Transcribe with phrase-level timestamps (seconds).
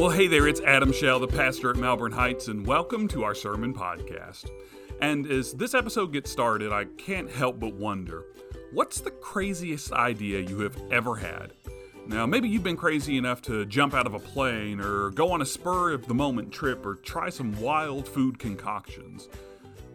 [0.00, 3.34] Well, hey there, it's Adam Shell, the pastor at Melbourne Heights, and welcome to our
[3.34, 4.48] sermon podcast.
[5.02, 8.24] And as this episode gets started, I can't help but wonder
[8.72, 11.52] what's the craziest idea you have ever had?
[12.06, 15.42] Now, maybe you've been crazy enough to jump out of a plane, or go on
[15.42, 19.28] a spur of the moment trip, or try some wild food concoctions.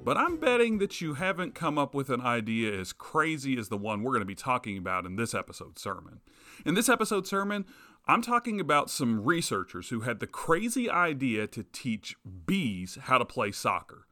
[0.03, 3.77] But I'm betting that you haven't come up with an idea as crazy as the
[3.77, 6.19] one we're going to be talking about in this episode sermon.
[6.63, 7.65] In this episode sermon,
[8.07, 12.15] I'm talking about some researchers who had the crazy idea to teach
[12.45, 14.05] bees how to play soccer.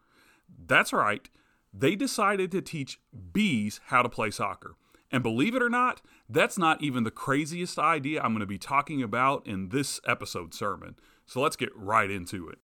[0.66, 1.30] That's right,
[1.72, 3.00] they decided to teach
[3.32, 4.76] bees how to play soccer.
[5.12, 8.58] And believe it or not, that's not even the craziest idea I'm going to be
[8.58, 10.96] talking about in this episode sermon.
[11.28, 12.58] So let's get right into it.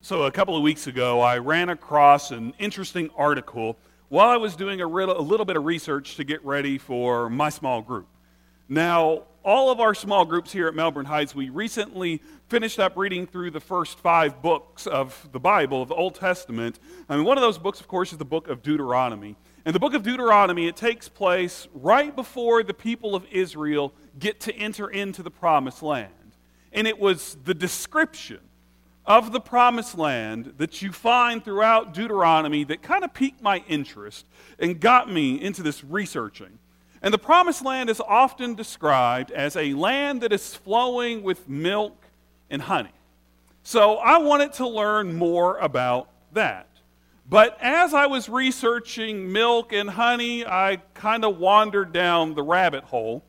[0.00, 4.56] So, a couple of weeks ago, I ran across an interesting article while I was
[4.56, 8.08] doing a, a little bit of research to get ready for my small group.
[8.72, 13.26] Now, all of our small groups here at Melbourne Heights, we recently finished up reading
[13.26, 16.78] through the first five books of the Bible, of the Old Testament.
[17.06, 19.36] I mean, one of those books, of course, is the book of Deuteronomy.
[19.66, 24.40] And the book of Deuteronomy, it takes place right before the people of Israel get
[24.40, 26.08] to enter into the promised land.
[26.72, 28.40] And it was the description
[29.04, 34.24] of the promised land that you find throughout Deuteronomy that kind of piqued my interest
[34.58, 36.58] and got me into this researching.
[37.02, 42.06] And the promised land is often described as a land that is flowing with milk
[42.48, 42.92] and honey.
[43.64, 46.68] So I wanted to learn more about that.
[47.28, 52.84] But as I was researching milk and honey, I kind of wandered down the rabbit
[52.84, 53.24] hole.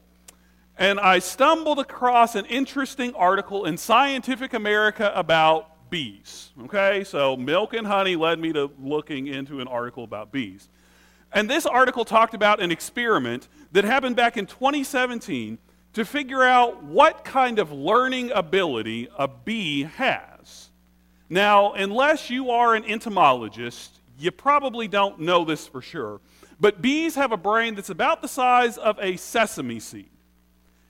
[0.78, 6.52] And I stumbled across an interesting article in Scientific American about bees.
[6.64, 10.70] Okay, so milk and honey led me to looking into an article about bees.
[11.34, 15.58] And this article talked about an experiment that happened back in 2017
[15.94, 20.70] to figure out what kind of learning ability a bee has.
[21.30, 26.22] Now, unless you are an entomologist, you probably don't know this for sure,
[26.60, 30.10] but bees have a brain that's about the size of a sesame seed.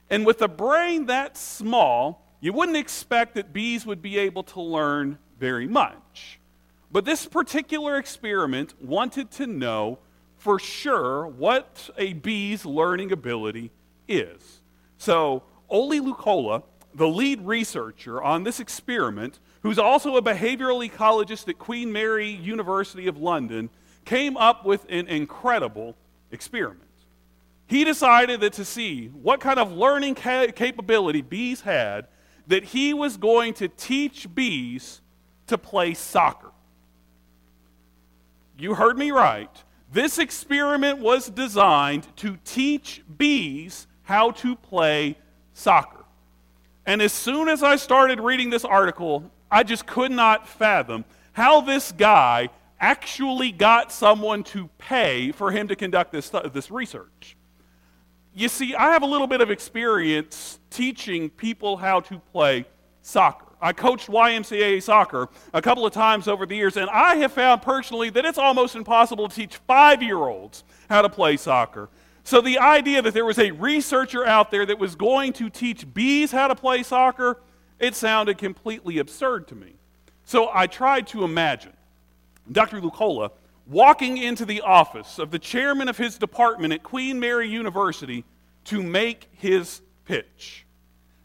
[0.10, 4.62] And with a brain that small, you wouldn't expect that bees would be able to
[4.62, 6.40] learn very much.
[6.92, 10.00] But this particular experiment wanted to know
[10.44, 13.72] for sure what a bee's learning ability
[14.10, 14.60] is.
[14.98, 21.58] So, Olli Loukola, the lead researcher on this experiment, who's also a behavioral ecologist at
[21.60, 23.70] Queen Mary University of London,
[24.04, 25.96] came up with an incredible
[26.30, 26.90] experiment.
[27.68, 32.08] He decided that to see what kind of learning ca- capability bees had,
[32.48, 35.00] that he was going to teach bees
[35.48, 36.52] to play soccer.
[38.58, 39.64] You heard me right.
[39.94, 45.18] This experiment was designed to teach bees how to play
[45.54, 46.04] soccer.
[46.88, 51.62] And as soon as I started reading this article, I just could not fathom how
[51.62, 52.50] this guy
[52.80, 57.38] actually got someone to pay for him to conduct this, this research.
[58.34, 62.66] You see, I have a little bit of experience teaching people how to play
[63.04, 63.53] soccer.
[63.64, 67.62] I coached YMCA soccer a couple of times over the years, and I have found
[67.62, 71.88] personally that it's almost impossible to teach five year olds how to play soccer.
[72.26, 75.92] So the idea that there was a researcher out there that was going to teach
[75.94, 77.40] bees how to play soccer,
[77.80, 79.76] it sounded completely absurd to me.
[80.26, 81.74] So I tried to imagine
[82.52, 82.82] Dr.
[82.82, 83.32] Loukola
[83.66, 88.26] walking into the office of the chairman of his department at Queen Mary University
[88.66, 90.66] to make his pitch.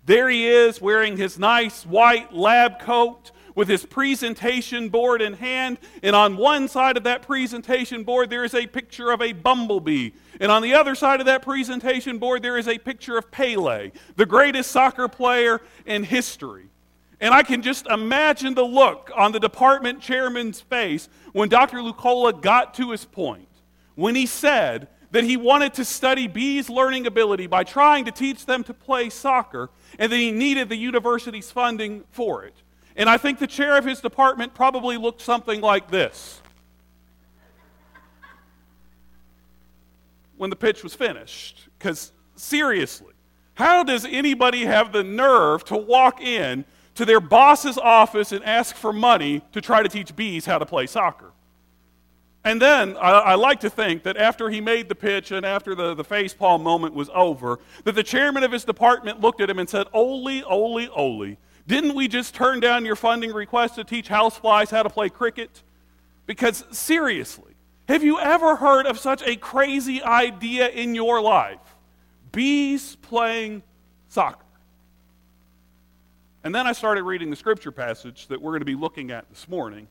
[0.08, 5.76] There he is wearing his nice white lab coat with his presentation board in hand.
[6.02, 10.12] And on one side of that presentation board, there is a picture of a bumblebee.
[10.40, 13.92] And on the other side of that presentation board, there is a picture of Pele,
[14.16, 16.70] the greatest soccer player in history.
[17.20, 21.80] And I can just imagine the look on the department chairman's face when Dr.
[21.80, 23.50] Loukola got to his point,
[23.94, 28.46] when he said that he wanted to study bees' learning ability by trying to teach
[28.46, 32.54] them to play soccer and that he needed the university's funding for it.
[32.96, 36.42] And I think the chair of his department probably looked something like this
[40.36, 41.68] when the pitch was finished.
[41.78, 43.14] Because seriously,
[43.54, 46.64] how does anybody have the nerve to walk in
[46.96, 50.66] to their boss's office and ask for money to try to teach bees how to
[50.66, 51.32] play soccer?
[52.48, 55.74] And then I, I, like to think that after he made the pitch and after
[55.74, 59.58] the, the facepalm moment was over, that the chairman of his department looked at him
[59.58, 61.36] and said, Olli, Olli, Olli,
[61.66, 65.62] didn't we just turn down your funding request to teach houseflies how to play cricket?
[66.24, 67.52] Because seriously,
[67.86, 71.60] have you ever heard of such a crazy idea in your life?
[72.32, 73.62] Bees playing
[74.08, 74.46] soccer.
[76.44, 79.28] And then I started reading the scripture passage that we're going to be looking at
[79.28, 79.86] this morning.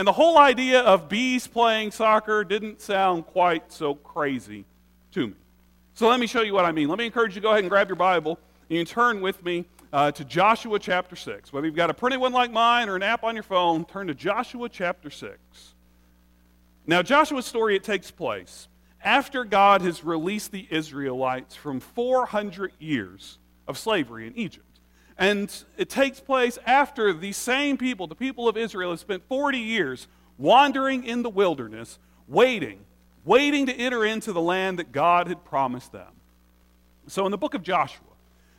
[0.00, 4.64] And the whole idea of bees playing soccer didn't sound quite so crazy
[5.12, 5.34] to me.
[5.92, 6.88] So let me show you what I mean.
[6.88, 8.38] Let me encourage you to go ahead and grab your Bible.
[8.70, 11.52] And you can turn with me uh, to Joshua chapter 6.
[11.52, 14.06] Whether you've got a printed one like mine or an app on your phone, turn
[14.06, 15.38] to Joshua chapter 6.
[16.86, 18.68] Now, Joshua's story, it takes place
[19.04, 23.36] after God has released the Israelites from 400 years
[23.68, 24.69] of slavery in Egypt.
[25.20, 29.58] And it takes place after these same people, the people of Israel, have spent 40
[29.58, 30.08] years
[30.38, 32.80] wandering in the wilderness, waiting,
[33.26, 36.08] waiting to enter into the land that God had promised them.
[37.06, 38.06] So in the book of Joshua,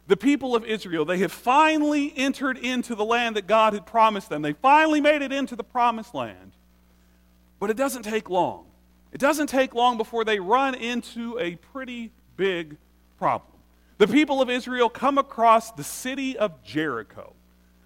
[0.06, 4.30] the people of Israel, they have finally entered into the land that God had promised
[4.30, 4.44] them.
[4.44, 6.52] They finally made it into the promised land.
[7.60, 8.66] But it doesn't take long.
[9.12, 12.78] It doesn't take long before they run into a pretty big
[13.18, 13.61] problem.
[14.02, 17.36] The people of Israel come across the city of Jericho,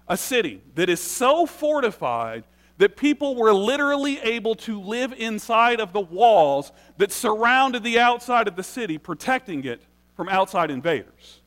[0.08, 2.44] a city that is so fortified
[2.78, 8.48] that people were literally able to live inside of the walls that surrounded the outside
[8.48, 9.82] of the city, protecting it
[10.16, 11.42] from outside invaders.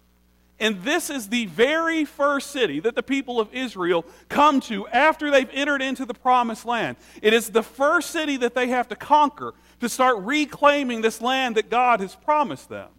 [0.59, 5.31] And this is the very first city that the people of Israel come to after
[5.31, 6.97] they've entered into the promised land.
[7.23, 11.57] It is the first city that they have to conquer to start reclaiming this land
[11.57, 12.89] that God has promised them.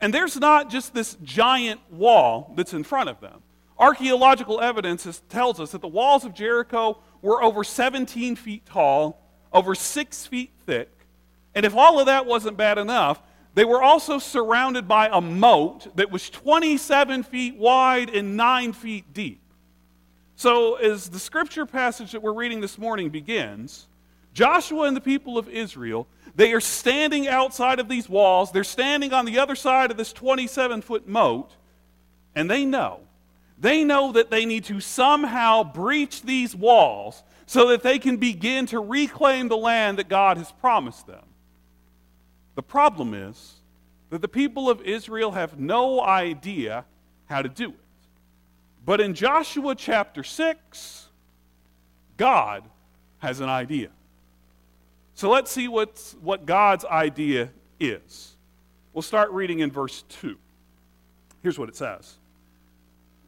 [0.00, 3.42] And there's not just this giant wall that's in front of them.
[3.78, 9.20] Archaeological evidence is, tells us that the walls of Jericho were over 17 feet tall,
[9.52, 10.90] over 6 feet thick.
[11.54, 13.20] And if all of that wasn't bad enough,
[13.54, 19.14] they were also surrounded by a moat that was 27 feet wide and 9 feet
[19.14, 19.40] deep.
[20.38, 23.88] So, as the scripture passage that we're reading this morning begins,
[24.34, 28.52] Joshua and the people of Israel, they are standing outside of these walls.
[28.52, 31.50] They're standing on the other side of this 27 foot moat,
[32.34, 33.00] and they know.
[33.58, 38.66] They know that they need to somehow breach these walls so that they can begin
[38.66, 41.24] to reclaim the land that God has promised them.
[42.54, 43.54] The problem is
[44.10, 46.84] that the people of Israel have no idea
[47.26, 47.74] how to do it.
[48.84, 51.08] But in Joshua chapter 6,
[52.18, 52.62] God
[53.18, 53.88] has an idea.
[55.16, 57.48] So let's see what's, what God's idea
[57.80, 58.36] is.
[58.92, 60.36] We'll start reading in verse 2.
[61.42, 62.18] Here's what it says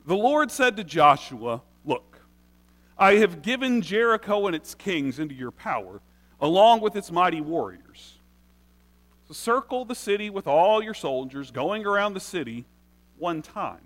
[0.05, 2.21] The Lord said to Joshua, Look,
[2.99, 6.03] I have given Jericho and its kings into your power,
[6.43, 8.19] along with its mighty warriors.
[9.27, 12.67] So circle the city with all your soldiers, going around the city
[13.17, 13.81] one time.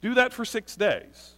[0.00, 1.34] Do that for six days.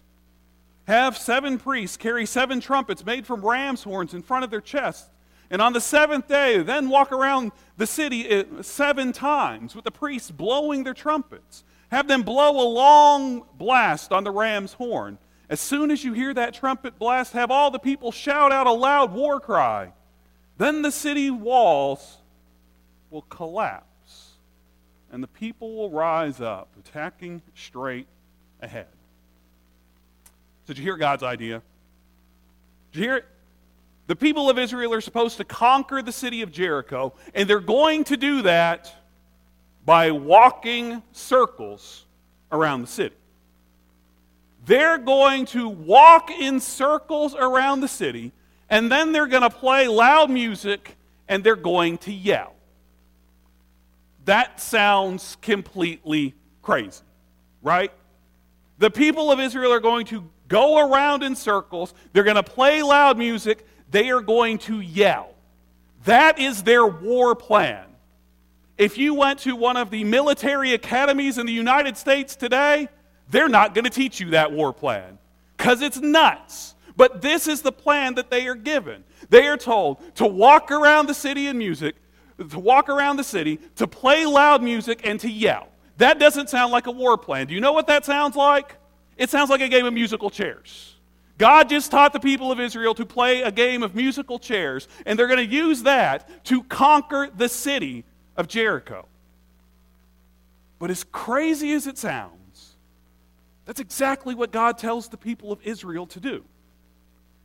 [0.87, 5.11] Have seven priests carry seven trumpets made from ram's horns in front of their chests.
[5.50, 9.91] And on the seventh day, then walk around the city uh, seven times with the
[9.91, 11.64] priests blowing their trumpets.
[11.91, 15.19] Have them blow a long blast on the ram's horn.
[15.49, 18.73] As soon as you hear that trumpet blast, have all the people shout out a
[18.73, 19.93] loud war cry.
[20.56, 22.19] Then the city walls
[23.11, 23.87] will collapse
[25.11, 28.06] and the people will rise up, attacking straight
[28.61, 28.87] ahead.
[30.67, 31.62] Did you hear God's idea?
[32.93, 33.25] Did you hear it?
[34.11, 38.03] The people of Israel are supposed to conquer the city of Jericho, and they're going
[38.07, 38.93] to do that
[39.85, 42.07] by walking circles
[42.51, 43.15] around the city.
[44.67, 48.32] They're going to walk in circles around the city,
[48.69, 50.96] and then they're going to play loud music
[51.29, 52.56] and they're going to yell.
[54.25, 57.05] That sounds completely crazy,
[57.63, 57.93] right?
[58.79, 62.82] The people of Israel are going to go around in circles, they're going to play
[62.82, 65.35] loud music, they are going to yell.
[66.05, 67.85] That is their war plan.
[68.79, 72.89] If you went to one of the military academies in the United States today,
[73.29, 75.19] they're not going to teach you that war plan
[75.56, 76.75] because it's nuts.
[76.97, 79.05] But this is the plan that they are given.
[79.29, 81.97] They are told to walk around the city in music,
[82.39, 85.69] to walk around the city, to play loud music, and to yell.
[85.99, 87.47] That doesn't sound like a war plan.
[87.47, 88.77] Do you know what that sounds like?
[89.17, 90.97] It sounds like a game of musical chairs.
[91.41, 95.19] God just taught the people of Israel to play a game of musical chairs, and
[95.19, 98.05] they're going to use that to conquer the city
[98.37, 99.06] of Jericho.
[100.79, 102.77] But as crazy as it sounds,
[103.65, 106.44] that's exactly what God tells the people of Israel to do.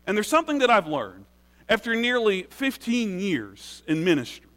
[0.06, 1.24] And there's something that I've learned
[1.70, 4.50] after nearly 15 years in ministry.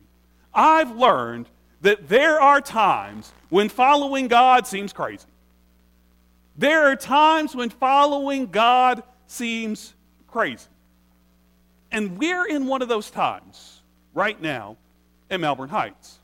[0.52, 1.47] I've learned
[1.83, 5.28] that there are times when following God seems crazy.
[6.57, 9.94] There are times when following God seems
[10.26, 10.66] crazy.
[11.92, 13.82] And we're in one of those times
[14.12, 14.76] right now
[15.30, 16.18] in Melbourne Heights.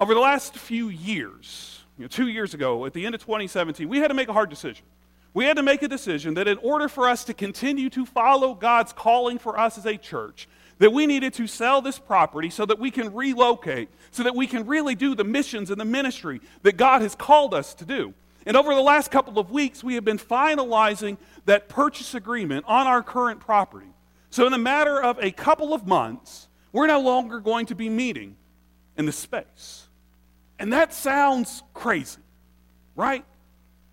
[0.00, 3.88] Over the last few years, you know, two years ago, at the end of 2017,
[3.88, 4.84] we had to make a hard decision.
[5.32, 8.54] we had to make a decision that in order for us to continue to follow
[8.54, 10.48] God's calling for us as a church,
[10.78, 14.46] that we needed to sell this property so that we can relocate, so that we
[14.46, 18.14] can really do the missions and the ministry that God has called us to do.
[18.46, 22.86] And over the last couple of weeks, we have been finalizing that purchase agreement on
[22.86, 23.86] our current property.
[24.30, 27.88] So, in the matter of a couple of months, we're no longer going to be
[27.88, 28.36] meeting
[28.96, 29.86] in the space.
[30.58, 32.20] And that sounds crazy,
[32.96, 33.24] right?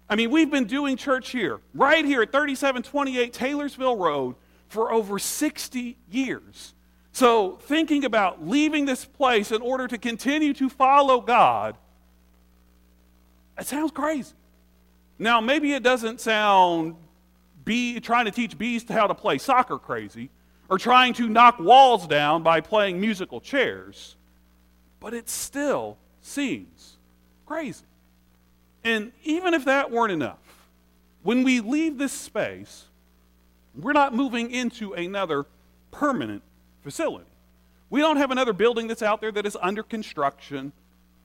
[0.10, 4.36] I mean, we've been doing church here, right here at 3728 Taylorsville Road,
[4.68, 6.74] for over 60 years.
[7.14, 11.78] So, thinking about leaving this place in order to continue to follow God,
[13.58, 14.34] it sounds crazy.
[15.22, 16.96] Now, maybe it doesn't sound
[17.64, 20.32] bee, trying to teach bees how to play soccer crazy
[20.68, 24.16] or trying to knock walls down by playing musical chairs,
[25.00, 26.98] but it still seems
[27.46, 27.86] crazy.
[28.84, 30.40] And even if that weren't enough,
[31.22, 32.86] when we leave this space,
[33.76, 35.46] we're not moving into another
[35.92, 36.42] permanent
[36.82, 37.30] facility.
[37.92, 40.72] We don't have another building that's out there that is under construction.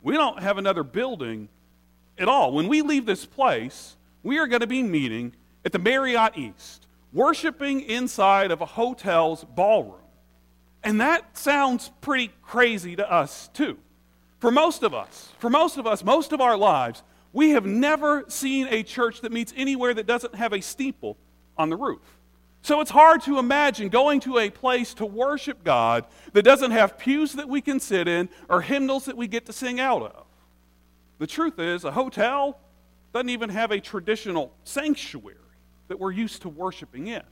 [0.03, 1.49] We don't have another building
[2.19, 2.53] at all.
[2.53, 5.33] When we leave this place, we are going to be meeting
[5.65, 10.01] at the Marriott East, worshiping inside of a hotel's ballroom.
[10.83, 13.79] And that sounds pretty crazy to us, too.
[14.39, 18.25] For most of us, for most of us, most of our lives, we have never
[18.29, 21.17] seen a church that meets anywhere that doesn't have a steeple
[21.59, 22.01] on the roof.
[22.63, 26.99] So it's hard to imagine going to a place to worship God that doesn't have
[26.99, 30.26] pews that we can sit in or hymnals that we get to sing out of.
[31.19, 32.59] The truth is, a hotel
[33.13, 35.37] doesn't even have a traditional sanctuary
[35.89, 37.23] that we're used to worshiping in.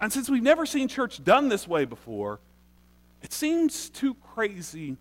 [0.00, 2.40] And since we've never seen church done this way before,
[3.22, 4.96] it seems too crazy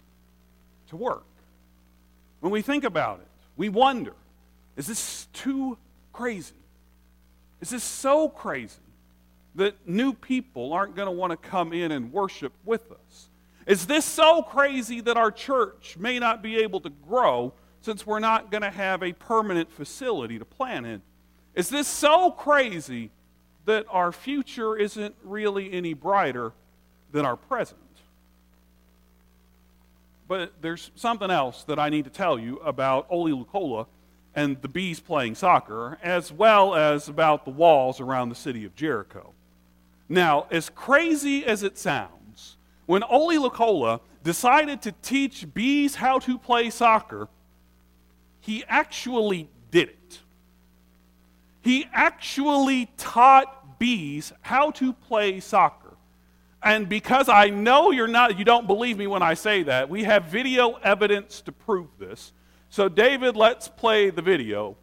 [0.88, 1.26] to work.
[2.40, 3.28] When we think about it,
[3.58, 4.14] we wonder
[4.78, 5.78] is this too
[6.12, 6.56] crazy?
[7.62, 8.76] Is this so crazy
[9.56, 13.30] that new people aren't going to want to come in and worship with us?
[13.66, 17.54] Is this so crazy that our church may not be able to grow
[17.86, 21.02] since we're not going to have a permanent facility to plant in?
[21.54, 23.12] Is this so crazy
[23.66, 26.52] that our future isn't really any brighter
[27.12, 27.80] than our present?
[30.28, 33.86] But there's something else that I need to tell you about Olli Loukola
[34.34, 38.76] and the bees playing soccer, as well as about the walls around the city of
[38.76, 39.32] Jericho.
[40.10, 46.40] Now, as crazy as it sounds, when Olli Loukola decided to teach bees how to
[46.40, 47.28] play soccer,
[48.46, 50.20] he actually did it.
[51.62, 55.98] He actually taught bees how to play soccer.
[56.62, 60.04] And because I know you're not, you don't believe me when I say that, we
[60.04, 62.34] have video evidence to prove this.
[62.70, 64.78] So, David, let's play the video.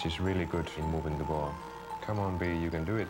[0.00, 1.52] She's really good in moving the ball.
[2.00, 3.08] Come on, Bee, you can do it.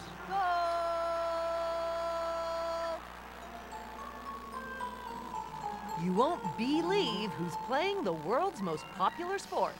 [5.99, 9.79] You won't believe who's playing the world's most popular sport.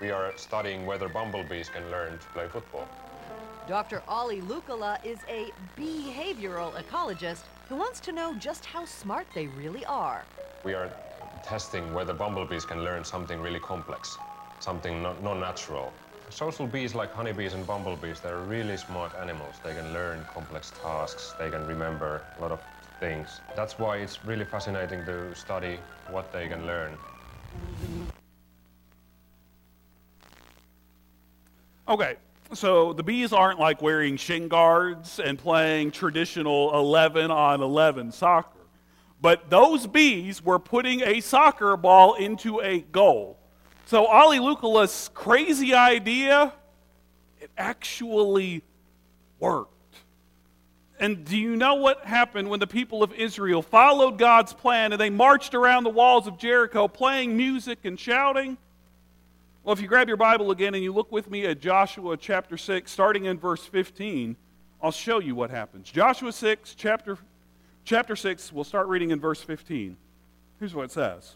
[0.00, 2.88] We are studying whether bumblebees can learn to play football.
[3.68, 4.02] Dr.
[4.08, 9.84] Olli Lukala is a behavioral ecologist who wants to know just how smart they really
[9.84, 10.26] are.
[10.64, 10.90] We are
[11.44, 14.18] testing whether bumblebees can learn something really complex,
[14.58, 15.92] something non-natural.
[16.28, 19.60] Social bees like honeybees and bumblebees, they're really smart animals.
[19.62, 22.60] They can learn complex tasks, they can remember a lot of
[23.00, 23.40] things.
[23.54, 25.78] That's why it's really fascinating to study
[26.10, 26.96] what they can learn.
[31.88, 32.16] Okay,
[32.52, 38.50] so the bees aren't like wearing shin guards and playing traditional 11 on 11 soccer.
[39.20, 43.38] But those bees were putting a soccer ball into a goal.
[43.86, 46.52] So Olli Lukala's crazy idea,
[47.40, 48.62] it actually
[49.38, 49.75] worked.
[50.98, 55.00] And do you know what happened when the people of Israel followed God's plan and
[55.00, 58.56] they marched around the walls of Jericho playing music and shouting?
[59.62, 62.56] Well, if you grab your Bible again and you look with me at Joshua chapter
[62.56, 64.36] 6, starting in verse 15,
[64.80, 65.90] I'll show you what happens.
[65.90, 67.18] Joshua 6, chapter,
[67.84, 69.96] chapter 6, we'll start reading in verse 15.
[70.60, 71.34] Here's what it says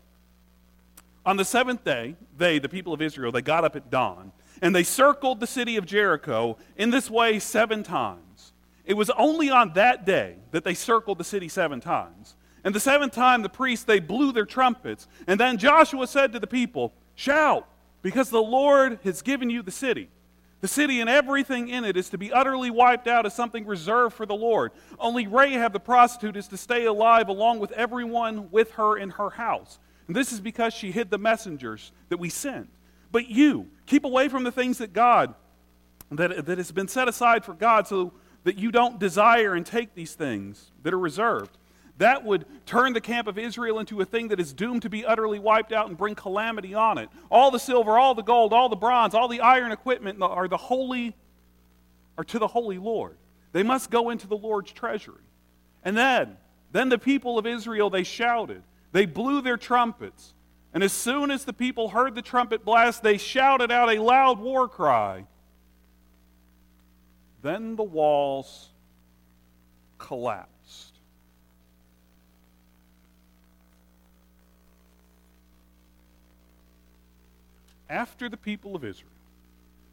[1.27, 4.75] On the seventh day, they, the people of Israel, they got up at dawn, and
[4.75, 8.30] they circled the city of Jericho in this way seven times.
[8.91, 12.35] It was only on that day that they circled the city seven times.
[12.65, 15.07] And the seventh time, the priests, they blew their trumpets.
[15.29, 17.69] And then Joshua said to the people, Shout!
[18.03, 20.09] because the Lord has given you the city.
[20.61, 24.17] The city and everything in it is to be utterly wiped out as something reserved
[24.17, 24.73] for the Lord.
[24.99, 29.31] Only Rahab the prostitute is to stay alive along with everyone with her in her
[29.31, 29.79] house.
[30.09, 32.69] And this is because she hid the messengers that we sent.
[33.13, 35.35] But you, keep away from the things that God,
[36.11, 38.13] that, that has been set aside for God, so
[38.45, 41.57] that you don't desire and take these things that are reserved.
[41.99, 45.05] That would turn the camp of Israel into a thing that is doomed to be
[45.05, 47.11] utterly wiped out and bring calamity on it.
[47.31, 50.57] All the silver, all the gold, all the bronze, all the iron equipment are the
[50.57, 51.15] holy,
[52.17, 53.19] are to the holy Lord.
[53.53, 55.23] They must go into the Lord's treasury.
[55.85, 56.39] And then,
[56.73, 58.63] then the people of Israel, they shouted.
[58.93, 60.33] They blew their trumpets.
[60.73, 64.39] And as soon as the people heard the trumpet blast, they shouted out a loud
[64.39, 65.27] war cry.
[67.43, 68.69] Then the walls
[69.99, 70.95] collapsed.
[77.89, 79.11] After the people of Israel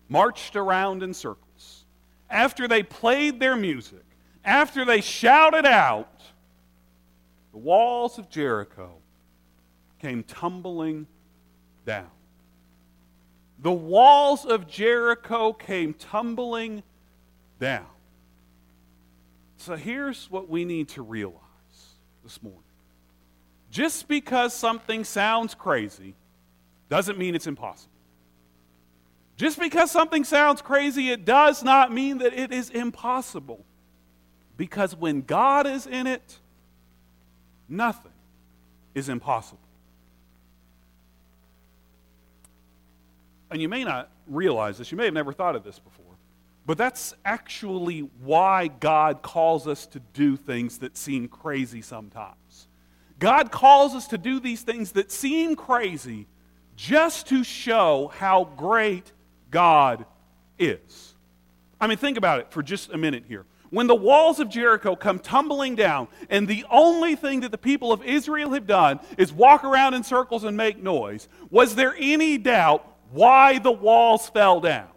[0.10, 1.86] marched around in circles,
[2.30, 4.04] after they played their music,
[4.46, 6.22] after they shouted out,
[7.52, 8.92] the walls of Jericho
[10.00, 11.08] came tumbling
[11.86, 12.10] down.
[13.60, 16.84] The walls of Jericho came tumbling down.
[19.58, 21.36] So here's what we need to realize
[22.24, 22.62] this morning.
[23.72, 26.16] Just because something sounds crazy
[26.90, 27.92] doesn't mean it's impossible.
[29.36, 33.64] Just because something sounds crazy, it does not mean that it is impossible.
[34.56, 36.40] Because when God is in it,
[37.70, 38.12] nothing
[38.96, 39.60] is impossible.
[43.52, 46.07] And you may not realize this, you may have never thought of this before.
[46.68, 52.68] But that's actually why God calls us to do things that seem crazy sometimes.
[53.20, 56.28] God calls us to do these things that seem crazy
[56.76, 59.14] just to show how great
[59.50, 60.06] God
[60.60, 61.16] is.
[61.80, 63.46] I mean, think about it for just a minute here.
[63.70, 67.94] When the walls of Jericho come tumbling down, and the only thing that the people
[67.94, 72.38] of Israel have done is walk around in circles and make noise, was there any
[72.38, 74.90] doubt why the walls fell down?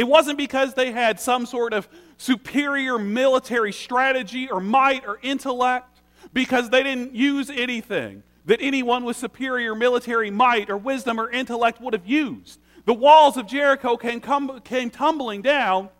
[0.00, 1.86] It wasn't because they had some sort of
[2.16, 6.00] superior military strategy or might or intellect,
[6.32, 11.82] because they didn't use anything that anyone with superior military might or wisdom or intellect
[11.82, 12.58] would have used.
[12.86, 14.22] The walls of Jericho came,
[14.62, 15.90] came tumbling down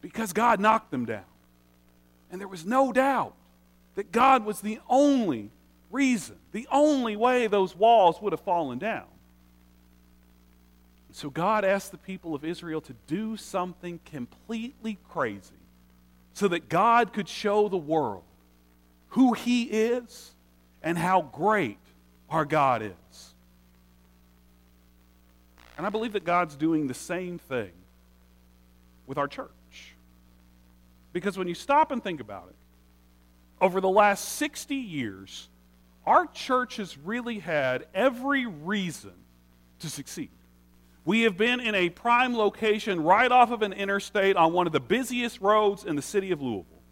[0.00, 1.22] because God knocked them down.
[2.32, 3.34] And there was no doubt
[3.94, 5.52] that God was the only
[5.92, 9.06] reason, the only way those walls would have fallen down.
[11.18, 15.50] So God asked the people of Israel to do something completely crazy
[16.32, 18.22] so that God could show the world
[19.08, 20.32] who He is
[20.80, 21.80] and how great
[22.30, 23.34] our God is.
[25.76, 27.72] And I believe that God's doing the same thing
[29.08, 29.96] with our church.
[31.12, 32.56] Because when you stop and think about it,
[33.60, 35.48] over the last 60 years,
[36.06, 39.14] our church has really had every reason
[39.80, 40.30] to succeed.
[41.08, 44.74] We have been in a prime location right off of an interstate on one of
[44.74, 46.82] the busiest roads in the city of Louisville.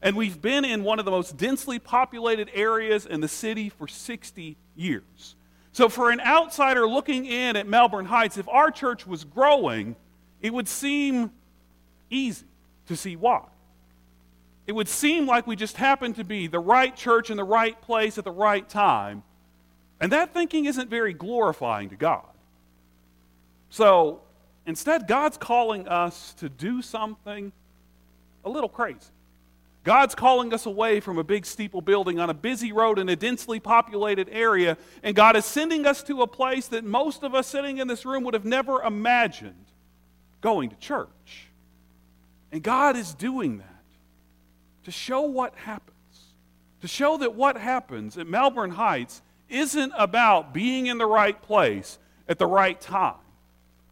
[0.00, 3.88] And we've been in one of the most densely populated areas in the city for
[3.88, 5.34] 60 years.
[5.72, 9.96] So, for an outsider looking in at Melbourne Heights, if our church was growing,
[10.40, 11.32] it would seem
[12.10, 12.46] easy
[12.86, 13.42] to see why.
[14.68, 17.82] It would seem like we just happened to be the right church in the right
[17.82, 19.24] place at the right time.
[20.00, 22.28] And that thinking isn't very glorifying to God.
[23.74, 24.20] So
[24.66, 27.50] instead, God's calling us to do something
[28.44, 29.10] a little crazy.
[29.82, 33.16] God's calling us away from a big steeple building on a busy road in a
[33.16, 37.48] densely populated area, and God is sending us to a place that most of us
[37.48, 39.66] sitting in this room would have never imagined
[40.40, 41.48] going to church.
[42.52, 43.82] And God is doing that
[44.84, 45.94] to show what happens,
[46.80, 51.98] to show that what happens at Melbourne Heights isn't about being in the right place
[52.28, 53.16] at the right time.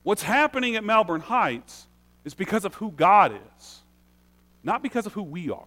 [0.03, 1.87] What's happening at Melbourne Heights
[2.25, 3.81] is because of who God is,
[4.63, 5.67] not because of who we are.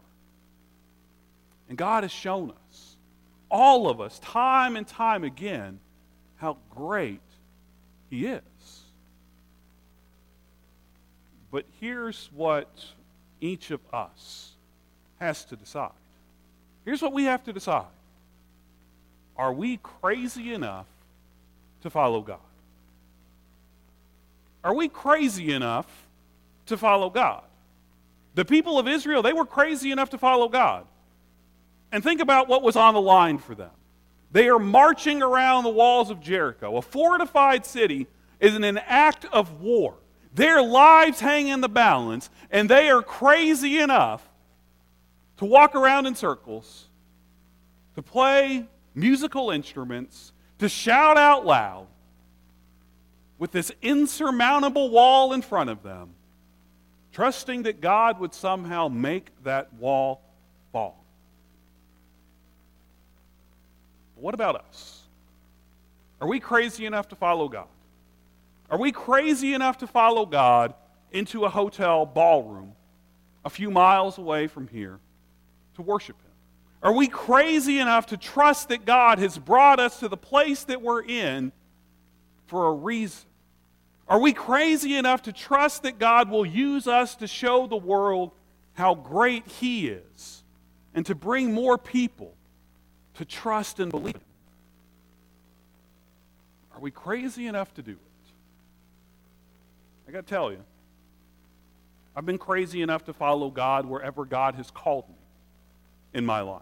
[1.70, 2.98] And God has shown us,
[3.50, 5.80] all of us, time and time again,
[6.38, 7.22] how great
[8.10, 8.42] He is.
[11.52, 12.70] But here's what
[13.40, 14.52] each of us
[15.20, 15.92] has to decide.
[16.84, 17.86] Here's what we have to decide
[19.38, 20.88] Are we crazy enough
[21.82, 22.40] to follow God?
[24.66, 25.86] Are we crazy enough
[26.66, 27.44] to follow God?
[28.34, 30.88] The people of Israel, they were crazy enough to follow God.
[31.92, 33.70] And think about what was on the line for them.
[34.32, 36.78] They are marching around the walls of Jericho.
[36.78, 38.08] A fortified city
[38.40, 39.94] is in an act of war.
[40.34, 44.28] Their lives hang in the balance, and they are crazy enough
[45.38, 46.88] to walk around in circles,
[47.94, 51.86] to play musical instruments to shout out loud
[53.38, 56.12] with this insurmountable wall in front of them,
[57.12, 60.22] trusting that God would somehow make that wall
[60.72, 61.04] fall.
[64.16, 65.02] But what about us?
[66.22, 67.68] Are we crazy enough to follow God?
[68.70, 70.74] Are we crazy enough to follow God
[71.12, 72.74] into a hotel ballroom
[73.44, 75.00] a few miles away from here
[75.76, 76.32] to worship Him?
[76.82, 80.82] Are we crazy enough to trust that God has brought us to the place that
[80.82, 81.52] we're in
[82.48, 83.26] for a reason?
[84.08, 88.32] Are we crazy enough to trust that God will use us to show the world
[88.74, 90.44] how great He is
[90.94, 92.34] and to bring more people
[93.16, 94.22] to trust and believe Him?
[96.76, 98.00] Are we crazy enough to do it?
[100.08, 100.64] I got to tell you,
[102.16, 105.16] I've been crazy enough to follow God wherever God has called me
[106.14, 106.62] in my life.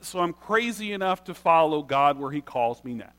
[0.00, 3.17] So I'm crazy enough to follow God where He calls me next.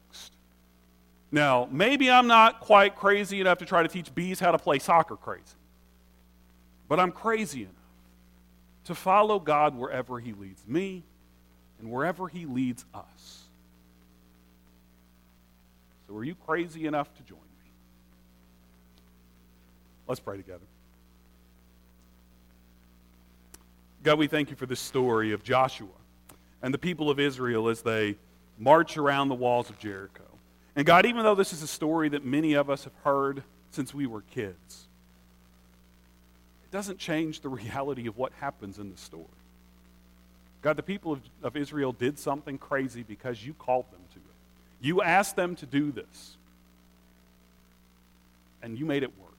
[1.31, 4.79] Now, maybe I'm not quite crazy enough to try to teach bees how to play
[4.79, 5.43] soccer crazy,
[6.87, 7.73] but I'm crazy enough
[8.85, 11.03] to follow God wherever He leads me
[11.79, 13.43] and wherever He leads us.
[16.07, 17.71] So, are you crazy enough to join me?
[20.07, 20.65] Let's pray together.
[24.01, 25.87] God, we thank you for this story of Joshua
[26.63, 28.15] and the people of Israel as they
[28.57, 30.23] march around the walls of Jericho.
[30.79, 33.93] And God, even though this is a story that many of us have heard since
[33.93, 34.87] we were kids,
[36.63, 39.25] it doesn't change the reality of what happens in the story.
[40.61, 44.23] God, the people of, of Israel did something crazy because you called them to it.
[44.79, 46.37] You asked them to do this,
[48.63, 49.33] and you made it work.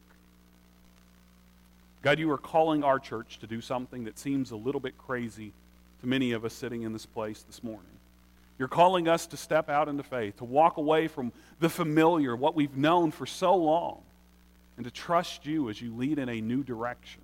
[2.02, 5.54] God, you are calling our church to do something that seems a little bit crazy
[6.02, 7.89] to many of us sitting in this place this morning.
[8.60, 12.54] You're calling us to step out into faith, to walk away from the familiar, what
[12.54, 14.02] we've known for so long,
[14.76, 17.22] and to trust you as you lead in a new direction.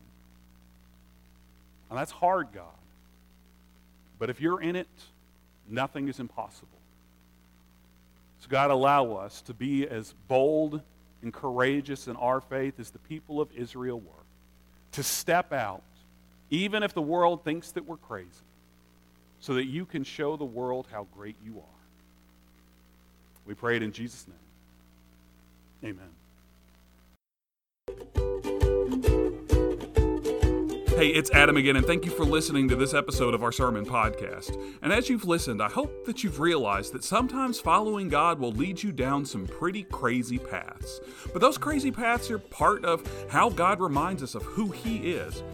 [1.90, 2.64] And that's hard, God.
[4.18, 4.88] But if you're in it,
[5.68, 6.68] nothing is impossible.
[8.40, 10.81] So, God, allow us to be as bold
[11.20, 14.25] and courageous in our faith as the people of Israel were,
[14.92, 15.83] to step out,
[16.49, 18.31] even if the world thinks that we're crazy
[19.46, 21.78] so that you can show the world how great you are.
[23.46, 25.94] We pray it in Jesus' name.
[25.94, 26.09] Amen.
[30.96, 33.87] Hey, it's Adam again, and thank you for listening to this episode of our sermon
[33.87, 34.61] podcast.
[34.82, 38.82] And as you've listened, I hope that you've realized that sometimes following God will lead
[38.82, 40.98] you down some pretty crazy paths.
[41.32, 45.44] But those crazy paths are part of how God reminds us of who He is.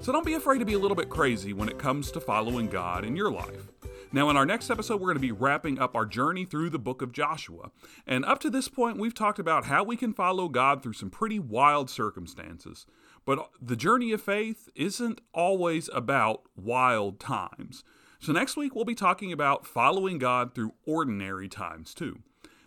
[0.00, 2.68] So don't be afraid to be a little bit crazy when it comes to following
[2.68, 3.68] God in your life.
[4.10, 6.78] Now, in our next episode, we're going to be wrapping up our journey through the
[6.78, 7.70] book of Joshua.
[8.06, 11.10] And up to this point, we've talked about how we can follow God through some
[11.10, 12.86] pretty wild circumstances.
[13.26, 17.84] But the journey of faith isn't always about wild times.
[18.18, 22.20] So, next week, we'll be talking about following God through ordinary times, too.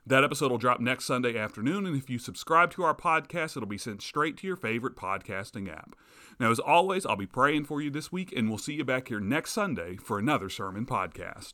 [0.05, 3.67] That episode will drop next Sunday afternoon, and if you subscribe to our podcast, it'll
[3.67, 5.95] be sent straight to your favorite podcasting app.
[6.39, 9.09] Now, as always, I'll be praying for you this week, and we'll see you back
[9.09, 11.53] here next Sunday for another sermon podcast.